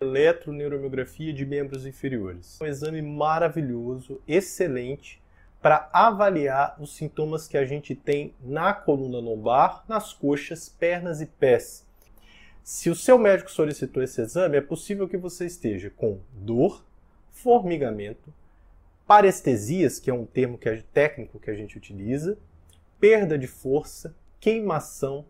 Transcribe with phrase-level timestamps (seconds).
[0.00, 2.58] eletroneuromiografia de membros inferiores.
[2.60, 5.22] Um exame maravilhoso, excelente,
[5.62, 11.26] para avaliar os sintomas que a gente tem na coluna lombar, nas coxas, pernas e
[11.26, 11.86] pés.
[12.62, 16.84] Se o seu médico solicitou esse exame, é possível que você esteja com dor,
[17.32, 18.32] formigamento,
[19.06, 22.36] parestesias, que é um termo que é técnico que a gente utiliza,
[23.00, 25.24] perda de força, queimação,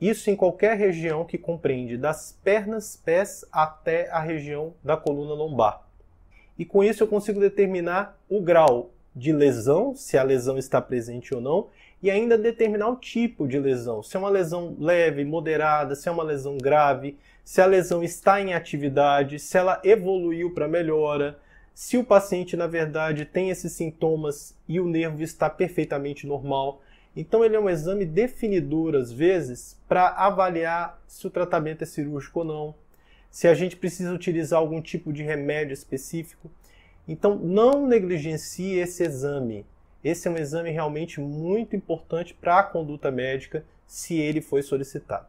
[0.00, 5.82] isso em qualquer região que compreende das pernas, pés até a região da coluna lombar.
[6.58, 11.34] E com isso eu consigo determinar o grau de lesão, se a lesão está presente
[11.34, 11.68] ou não,
[12.02, 16.12] e ainda determinar o tipo de lesão, se é uma lesão leve, moderada, se é
[16.12, 21.38] uma lesão grave, se a lesão está em atividade, se ela evoluiu para melhora,
[21.72, 26.80] se o paciente na verdade tem esses sintomas e o nervo está perfeitamente normal.
[27.16, 32.40] Então ele é um exame definidor às vezes para avaliar se o tratamento é cirúrgico
[32.40, 32.74] ou não,
[33.30, 36.50] se a gente precisa utilizar algum tipo de remédio específico.
[37.08, 39.64] Então não negligencie esse exame.
[40.04, 45.26] Esse é um exame realmente muito importante para a conduta médica se ele foi solicitado.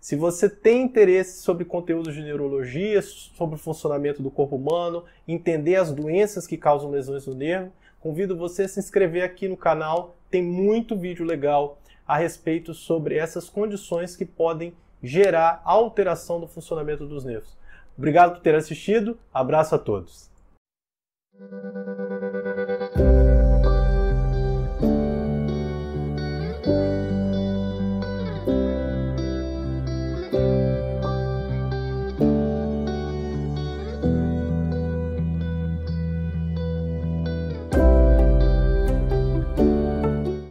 [0.00, 5.76] Se você tem interesse sobre conteúdos de neurologia, sobre o funcionamento do corpo humano, entender
[5.76, 10.16] as doenças que causam lesões no nervo, convido você a se inscrever aqui no canal.
[10.30, 17.06] Tem muito vídeo legal a respeito sobre essas condições que podem gerar alteração do funcionamento
[17.06, 17.56] dos nervos.
[17.96, 19.18] Obrigado por ter assistido.
[19.32, 20.30] Abraço a todos.